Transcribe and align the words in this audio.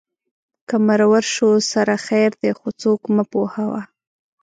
که 0.67 0.75
مرور 0.87 1.23
شو 1.33 1.49
سره 1.71 1.95
خیر 2.05 2.29
دی 2.41 2.51
خو 2.57 2.67
څوک 2.81 3.01
مه 3.15 3.23
پوهوه 3.31 3.81